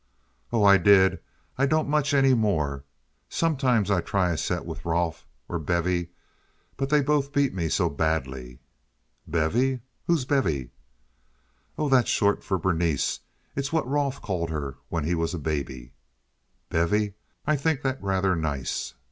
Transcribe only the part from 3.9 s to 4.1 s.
I